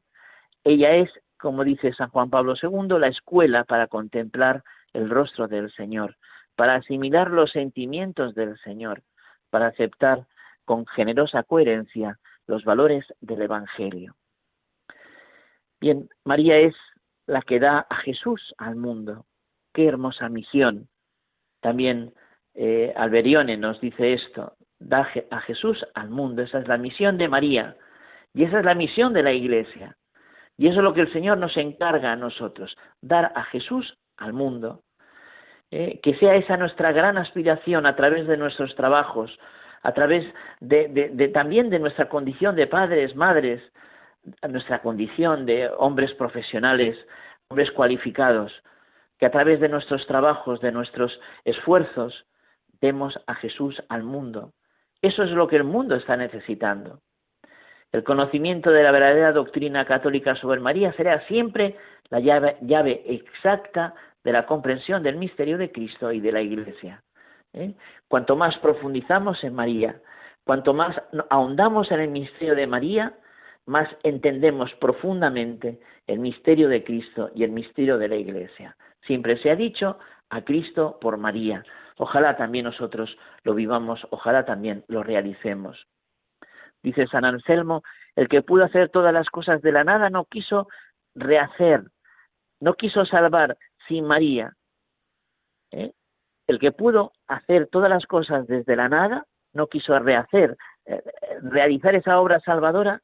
Ella 0.64 0.96
es, 0.96 1.10
como 1.38 1.64
dice 1.64 1.94
San 1.94 2.10
Juan 2.10 2.30
Pablo 2.30 2.56
II, 2.62 3.00
la 3.00 3.08
escuela 3.08 3.64
para 3.64 3.88
contemplar 3.88 4.64
el 4.94 5.10
rostro 5.10 5.48
del 5.48 5.72
Señor, 5.72 6.18
para 6.56 6.76
asimilar 6.76 7.32
los 7.32 7.52
sentimientos 7.52 8.36
del 8.36 8.58
Señor, 8.60 9.04
para 9.50 9.68
aceptar 9.68 10.26
con 10.66 10.86
generosa 10.86 11.44
coherencia 11.44 12.20
los 12.48 12.64
valores 12.64 13.06
del 13.22 13.42
Evangelio. 13.42 14.16
Bien, 15.84 16.08
María 16.24 16.60
es 16.60 16.74
la 17.28 17.42
que 17.42 17.60
da 17.60 17.86
a 17.90 17.98
Jesús 17.98 18.56
al 18.58 18.78
mundo. 18.78 19.26
Qué 19.74 19.86
hermosa 19.86 20.30
misión. 20.30 20.88
También 21.60 22.14
eh, 22.54 22.94
Alberione 22.96 23.58
nos 23.58 23.82
dice 23.82 24.14
esto, 24.14 24.54
da 24.80 25.10
a 25.30 25.42
Jesús 25.42 25.86
al 25.94 26.10
mundo. 26.10 26.42
Esa 26.42 26.60
es 26.60 26.70
la 26.70 26.78
misión 26.78 27.18
de 27.18 27.28
María 27.28 27.76
y 28.34 28.46
esa 28.46 28.60
es 28.60 28.66
la 28.66 28.76
misión 28.76 29.12
de 29.12 29.24
la 29.24 29.34
Iglesia. 29.34 29.98
Y 30.56 30.70
eso 30.70 30.78
es 30.78 30.84
lo 30.86 30.94
que 30.94 31.02
el 31.02 31.12
Señor 31.12 31.38
nos 31.38 31.58
encarga 31.58 32.14
a 32.14 32.16
nosotros, 32.16 32.78
dar 33.02 33.34
a 33.36 33.44
Jesús 33.44 33.98
al 34.16 34.32
mundo. 34.32 34.84
Eh, 35.70 36.00
que 36.02 36.16
sea 36.16 36.36
esa 36.36 36.56
nuestra 36.56 36.94
gran 36.94 37.18
aspiración 37.18 37.86
a 37.88 37.98
través 37.98 38.26
de 38.26 38.38
nuestros 38.38 38.74
trabajos, 38.76 39.38
a 39.82 39.92
través 39.92 40.34
de, 40.62 41.30
también 41.34 41.70
de 41.70 41.80
nuestra 41.80 42.08
condición 42.08 42.56
de 42.56 42.68
padres, 42.68 43.18
madres, 43.18 43.62
nuestra 44.48 44.82
condición 44.82 45.46
de 45.46 45.70
hombres 45.78 46.14
profesionales, 46.14 46.98
hombres 47.50 47.72
cualificados, 47.72 48.52
que 49.18 49.26
a 49.26 49.32
través 49.32 49.60
de 49.60 49.70
nuestros 49.70 50.06
trabajos, 50.08 50.60
de 50.62 50.72
nuestros 50.72 51.20
esfuerzos, 51.46 52.26
demos 52.82 53.20
a 53.28 53.36
Jesús 53.36 53.82
al 53.90 54.04
mundo. 54.04 54.54
Eso 55.02 55.24
es 55.24 55.32
lo 55.32 55.48
que 55.48 55.58
el 55.58 55.64
mundo 55.64 55.96
está 55.96 56.18
necesitando. 56.18 57.00
El 57.92 58.04
conocimiento 58.04 58.72
de 58.72 58.84
la 58.84 58.92
verdadera 58.92 59.32
doctrina 59.32 59.86
católica 59.86 60.36
sobre 60.36 60.60
María 60.60 60.94
será 60.94 61.22
siempre 61.28 61.78
la 62.10 62.20
llave, 62.20 62.58
llave 62.62 63.04
exacta 63.06 63.94
de 64.24 64.32
la 64.32 64.46
comprensión 64.46 65.04
del 65.04 65.18
misterio 65.18 65.58
de 65.58 65.72
Cristo 65.72 66.12
y 66.12 66.20
de 66.20 66.32
la 66.32 66.42
Iglesia. 66.42 67.04
¿eh? 67.54 67.74
Cuanto 68.08 68.36
más 68.36 68.58
profundizamos 68.58 69.44
en 69.44 69.54
María, 69.54 70.02
cuanto 70.44 70.74
más 70.74 71.00
ahondamos 71.30 71.92
en 71.92 72.00
el 72.00 72.10
misterio 72.10 72.56
de 72.56 72.68
María, 72.68 73.14
más 73.66 73.90
entendemos 74.04 74.74
profundamente 74.76 75.80
el 76.08 76.20
misterio 76.20 76.68
de 76.68 76.84
Cristo 76.84 77.32
y 77.34 77.44
el 77.44 77.52
misterio 77.52 77.98
de 77.98 78.08
la 78.08 78.16
Iglesia. 78.16 78.76
Siempre 79.06 79.38
se 79.38 79.52
ha 79.52 79.56
dicho 79.56 79.98
a 80.30 80.42
Cristo 80.42 80.98
por 81.00 81.18
María. 81.18 81.64
Ojalá 81.98 82.36
también 82.36 82.66
nosotros 82.66 83.16
lo 83.44 83.54
vivamos, 83.54 84.06
ojalá 84.10 84.46
también 84.46 84.84
lo 84.88 85.04
realicemos. 85.04 85.88
Dice 86.82 87.08
San 87.08 87.24
Anselmo, 87.24 87.84
el 88.16 88.28
que 88.28 88.42
pudo 88.42 88.66
hacer 88.66 88.90
todas 88.90 89.14
las 89.14 89.30
cosas 89.30 89.62
de 89.62 89.72
la 89.72 89.84
nada 89.84 90.10
no 90.10 90.26
quiso 90.26 90.68
rehacer, 91.16 91.84
no 92.60 92.74
quiso 92.74 93.06
salvar 93.06 93.58
sin 93.88 94.06
María. 94.06 94.54
¿eh? 95.72 95.94
El 96.48 96.60
que 96.60 96.72
pudo 96.72 97.14
hacer 97.28 97.68
todas 97.68 97.90
las 97.90 98.06
cosas 98.06 98.48
desde 98.48 98.76
la 98.76 98.90
nada 98.90 99.26
no 99.54 99.68
quiso 99.68 99.98
rehacer, 100.00 100.58
eh, 100.86 101.02
realizar 101.42 101.96
esa 101.96 102.20
obra 102.20 102.40
salvadora 102.42 103.02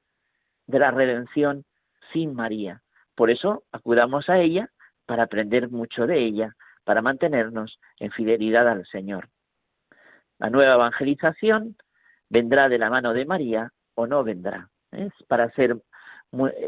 de 0.70 0.78
la 0.78 0.92
redención 0.92 1.66
sin 2.14 2.36
María. 2.36 2.84
Por 3.16 3.32
eso 3.32 3.64
acudamos 3.72 4.30
a 4.30 4.38
ella 4.38 4.70
para 5.08 5.24
aprender 5.24 5.72
mucho 5.72 6.06
de 6.06 6.20
ella, 6.20 6.56
para 6.84 7.02
mantenernos 7.02 7.80
en 8.00 8.12
fidelidad 8.12 8.68
al 8.70 8.86
Señor. 8.86 9.30
La 10.38 10.52
nueva 10.52 10.76
evangelización 10.76 11.76
vendrá 12.30 12.70
de 12.70 12.78
la 12.78 12.92
mano 12.92 13.14
de 13.14 13.26
María 13.26 13.72
o 13.96 14.06
no 14.06 14.24
vendrá. 14.24 14.70
¿eh? 14.92 15.10
Para 15.28 15.52
ser 15.54 15.82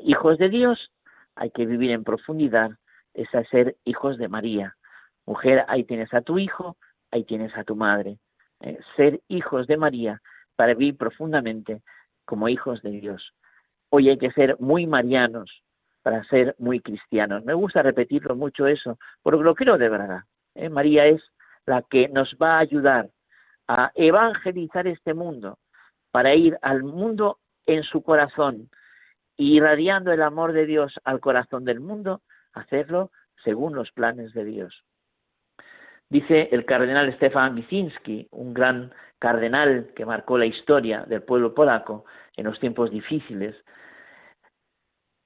hijos 0.02 0.40
de 0.40 0.50
Dios 0.50 0.92
hay 1.36 1.52
que 1.52 1.68
vivir 1.68 1.92
en 1.92 2.04
profundidad, 2.04 2.72
es 3.14 3.30
ser 3.52 3.78
hijos 3.86 4.18
de 4.18 4.28
María. 4.28 4.76
Mujer, 5.28 5.64
ahí 5.68 5.84
tienes 5.84 6.12
a 6.16 6.22
tu 6.22 6.40
hijo, 6.40 6.76
ahí 7.12 7.24
tienes 7.24 7.56
a 7.56 7.64
tu 7.64 7.76
madre. 7.76 8.18
¿eh? 8.62 8.80
Ser 8.96 9.22
hijos 9.28 9.68
de 9.68 9.78
María 9.78 10.22
para 10.56 10.74
vivir 10.74 10.98
profundamente 10.98 11.84
como 12.26 12.50
hijos 12.50 12.82
de 12.82 12.90
Dios. 12.90 13.34
Hoy 13.94 14.10
hay 14.10 14.18
que 14.18 14.32
ser 14.32 14.56
muy 14.60 14.88
marianos 14.88 15.64
para 16.02 16.24
ser 16.24 16.56
muy 16.58 16.80
cristianos. 16.80 17.44
Me 17.44 17.54
gusta 17.54 17.84
repetirlo 17.84 18.38
mucho 18.38 18.66
eso, 18.66 18.98
porque 19.22 19.44
lo 19.44 19.54
creo 19.54 19.78
de 19.78 19.90
verdad. 19.90 20.22
¿eh? 20.56 20.70
María 20.70 21.06
es 21.08 21.22
la 21.66 21.82
que 21.82 22.08
nos 22.08 22.36
va 22.42 22.56
a 22.56 22.60
ayudar 22.60 23.10
a 23.68 23.92
evangelizar 23.96 24.88
este 24.88 25.14
mundo, 25.14 25.60
para 26.12 26.34
ir 26.36 26.58
al 26.62 26.84
mundo 26.84 27.40
en 27.66 27.84
su 27.84 28.02
corazón, 28.02 28.70
irradiando 29.38 30.14
el 30.14 30.22
amor 30.22 30.54
de 30.54 30.66
Dios 30.66 30.94
al 31.04 31.20
corazón 31.20 31.66
del 31.66 31.82
mundo, 31.82 32.22
hacerlo 32.54 33.12
según 33.44 33.76
los 33.76 33.92
planes 33.92 34.34
de 34.34 34.46
Dios. 34.46 34.84
Dice 36.10 36.48
el 36.52 36.66
cardenal 36.66 37.14
Stefan 37.16 37.56
Wyszynski, 37.56 38.28
un 38.32 38.54
gran 38.54 38.94
cardenal 39.20 39.92
que 39.96 40.06
marcó 40.06 40.38
la 40.38 40.46
historia 40.46 41.04
del 41.08 41.24
pueblo 41.24 41.54
polaco 41.54 42.06
en 42.42 42.48
los 42.48 42.60
tiempos 42.60 42.92
difíciles, 42.92 43.56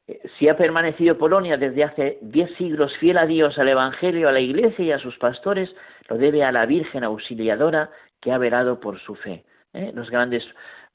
eh, 0.08 0.22
si 0.38 0.48
ha 0.48 0.56
permanecido 0.56 1.18
Polonia 1.18 1.58
desde 1.58 1.84
hace 1.84 2.20
diez 2.22 2.52
siglos 2.58 2.96
fiel 2.98 3.18
a 3.18 3.26
Dios, 3.26 3.58
al 3.58 3.70
Evangelio, 3.70 4.30
a 4.30 4.32
la 4.32 4.40
Iglesia 4.40 4.86
y 4.86 4.92
a 4.92 5.00
sus 5.00 5.18
pastores, 5.18 5.74
lo 6.08 6.18
debe 6.18 6.44
a 6.44 6.52
la 6.52 6.66
Virgen 6.66 7.04
auxiliadora 7.04 7.90
que 8.22 8.32
ha 8.32 8.38
velado 8.38 8.80
por 8.80 9.00
su 9.00 9.16
fe. 9.16 9.44
¿eh? 9.74 9.92
Los 9.94 10.10
grandes 10.10 10.46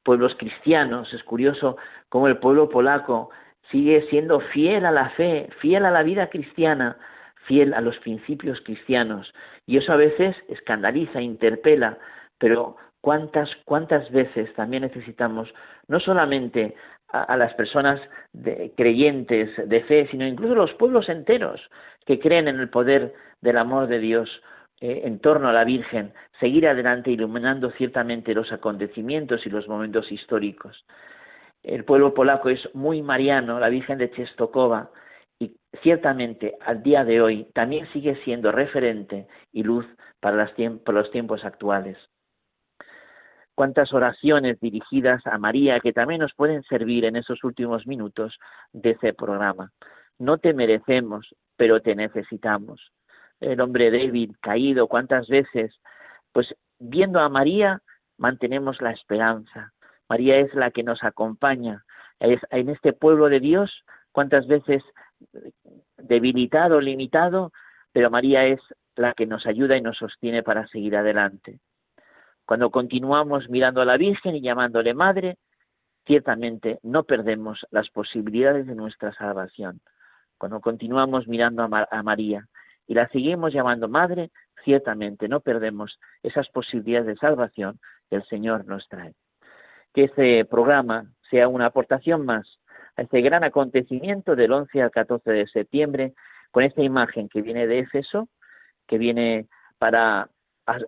pueblos 0.03 0.35
cristianos, 0.39 1.13
es 1.13 1.23
curioso 1.25 1.77
cómo 2.09 2.29
el 2.29 2.39
pueblo 2.39 2.69
polaco 2.69 3.31
sigue 3.71 4.07
siendo 4.11 4.41
fiel 4.41 4.87
a 4.87 4.91
la 4.91 5.11
fe, 5.11 5.49
fiel 5.61 5.85
a 5.85 5.91
la 5.91 6.03
vida 6.03 6.29
cristiana, 6.29 6.97
fiel 7.47 7.75
a 7.75 7.81
los 7.81 7.99
principios 7.99 8.61
cristianos. 8.63 9.33
Y 9.67 9.77
eso 9.77 9.93
a 9.93 9.97
veces 9.97 10.37
escandaliza, 10.49 11.21
interpela, 11.21 11.99
pero 12.39 12.77
cuántas, 13.01 13.51
cuántas 13.65 14.11
veces 14.11 14.53
también 14.55 14.83
necesitamos 14.83 15.53
no 15.89 16.01
solamente 16.01 16.75
a, 17.09 17.37
las 17.37 17.55
personas 17.55 18.01
creyentes 18.77 19.51
de 19.69 19.81
fe, 19.83 20.09
sino 20.11 20.27
incluso 20.27 20.55
los 20.55 20.73
pueblos 20.75 21.09
enteros 21.09 21.61
que 22.07 22.21
creen 22.21 22.49
en 22.49 22.61
el 22.61 22.71
poder 22.71 23.13
del 23.41 23.59
amor 23.59 23.89
de 23.89 23.99
Dios 23.99 24.43
eh, 24.81 25.03
en 25.05 25.19
torno 25.19 25.49
a 25.49 25.53
la 25.53 25.65
Virgen, 25.65 26.13
seguir 26.39 26.67
adelante 26.67 27.11
iluminando 27.11 27.71
ciertamente 27.73 28.35
los 28.35 28.53
acontecimientos 28.53 29.45
y 29.45 29.51
los 29.51 29.69
momentos 29.69 30.11
históricos. 30.11 30.87
El 31.63 31.85
pueblo 31.85 32.15
polaco 32.15 32.49
es 32.49 32.75
muy 32.75 33.03
mariano, 33.03 33.61
la 33.61 33.69
Virgen 33.69 33.99
de 33.99 34.11
Czestochowa, 34.11 34.91
y 35.39 35.57
ciertamente 35.83 36.57
al 36.61 36.83
día 36.83 37.05
de 37.05 37.21
hoy 37.21 37.45
también 37.55 37.91
sigue 37.93 38.17
siendo 38.25 38.53
referente 38.53 39.27
y 39.53 39.63
luz 39.63 39.87
para, 40.21 40.37
los 40.37 41.11
tiempos 41.11 41.45
actuales. 41.45 41.99
Cuántas 43.61 43.93
oraciones 43.93 44.59
dirigidas 44.59 45.21
a 45.27 45.37
María 45.37 45.81
que 45.81 45.93
también 45.93 46.23
nos 46.23 46.33
pueden 46.33 46.63
servir 46.63 47.05
en 47.05 47.15
esos 47.15 47.45
últimos 47.45 47.87
minutos 47.87 48.39
de 48.73 48.93
ese 48.93 49.13
programa. 49.13 49.71
No 50.19 50.39
te 50.39 50.55
merecemos, 50.55 51.35
pero 51.59 51.83
te 51.83 51.95
necesitamos. 51.95 52.91
El 53.39 53.61
hombre 53.61 53.91
débil, 53.91 54.35
caído, 54.41 54.89
cuántas 54.89 55.29
veces, 55.29 55.79
pues 56.33 56.55
viendo 56.79 57.21
a 57.21 57.29
María 57.29 57.83
mantenemos 58.17 58.81
la 58.81 58.93
esperanza, 58.93 59.75
María 60.09 60.39
es 60.39 60.55
la 60.55 60.71
que 60.71 60.83
nos 60.83 61.05
acompaña. 61.05 61.85
En 62.19 62.71
este 62.71 62.95
pueblo 62.95 63.29
de 63.29 63.41
Dios, 63.41 63.85
cuántas 64.11 64.47
veces 64.47 64.83
debilitado, 65.99 66.81
limitado, 66.81 67.53
pero 67.93 68.09
María 68.09 68.47
es 68.47 68.61
la 68.97 69.13
que 69.13 69.27
nos 69.27 69.45
ayuda 69.45 69.77
y 69.77 69.83
nos 69.83 69.99
sostiene 69.99 70.43
para 70.43 70.67
seguir 70.69 70.97
adelante. 70.97 71.61
Cuando 72.51 72.71
continuamos 72.71 73.49
mirando 73.49 73.81
a 73.81 73.85
la 73.85 73.97
Virgen 73.97 74.35
y 74.35 74.41
llamándole 74.41 74.93
Madre, 74.93 75.37
ciertamente 76.05 76.81
no 76.83 77.05
perdemos 77.05 77.65
las 77.71 77.89
posibilidades 77.91 78.67
de 78.67 78.75
nuestra 78.75 79.13
salvación. 79.15 79.81
Cuando 80.37 80.61
continuamos 80.61 81.29
mirando 81.29 81.63
a, 81.63 82.03
María 82.03 82.49
y 82.89 82.95
la 82.95 83.07
seguimos 83.11 83.53
llamando 83.53 83.87
Madre, 83.87 84.33
ciertamente 84.65 85.29
no 85.29 85.39
perdemos 85.39 86.01
esas 86.25 86.49
posibilidades 86.49 87.07
de 87.07 87.17
salvación 87.19 87.79
que 88.09 88.17
el 88.17 88.25
Señor 88.25 88.67
nos 88.67 88.89
trae. 88.89 89.15
Que 89.95 90.07
este 90.07 90.45
programa 90.45 91.05
sea 91.31 91.47
una 91.47 91.67
aportación 91.67 92.27
más 92.27 92.59
a 92.97 93.03
este 93.03 93.21
gran 93.21 93.45
acontecimiento 93.45 94.35
del 94.35 94.51
11 94.51 94.83
al 94.83 94.91
14 94.91 95.31
de 95.31 95.47
septiembre, 95.47 96.15
con 96.51 96.65
esta 96.65 96.83
imagen 96.83 97.29
que 97.29 97.43
viene 97.43 97.69
de 97.69 97.79
Éfeso, 97.79 98.29
que 98.89 98.99
viene 98.99 99.47
para 99.79 100.29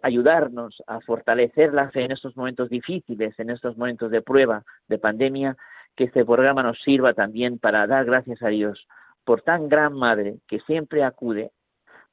ayudarnos 0.02 0.82
a 0.86 1.00
fortalecer 1.00 1.72
la 1.72 1.90
fe 1.90 2.04
en 2.04 2.12
estos 2.12 2.36
momentos 2.36 2.68
difíciles, 2.68 3.38
en 3.38 3.50
estos 3.50 3.76
momentos 3.76 4.10
de 4.10 4.22
prueba, 4.22 4.62
de 4.88 4.98
pandemia, 4.98 5.56
que 5.96 6.04
este 6.04 6.24
programa 6.24 6.62
nos 6.62 6.80
sirva 6.82 7.14
también 7.14 7.58
para 7.58 7.86
dar 7.86 8.04
gracias 8.04 8.42
a 8.42 8.48
Dios 8.48 8.86
por 9.24 9.42
tan 9.42 9.68
gran 9.68 9.94
madre 9.94 10.36
que 10.48 10.60
siempre 10.60 11.04
acude 11.04 11.50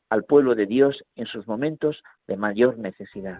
al 0.10 0.24
pueblo 0.24 0.56
de 0.56 0.66
Dios 0.66 1.04
en 1.16 1.28
sus 1.28 1.48
momentos 1.48 2.02
de 2.28 2.38
mayor 2.38 2.78
necesidad. 2.78 3.40